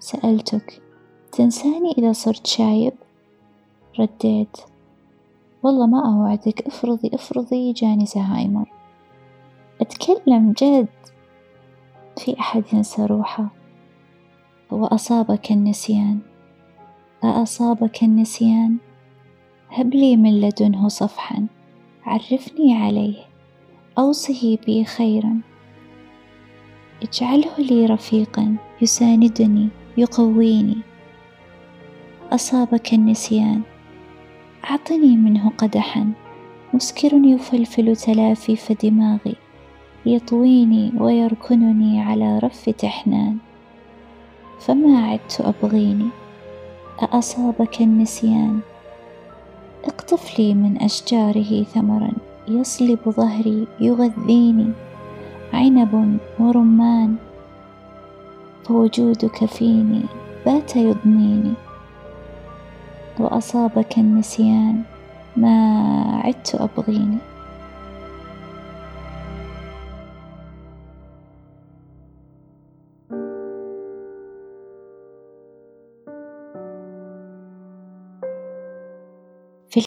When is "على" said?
42.02-42.38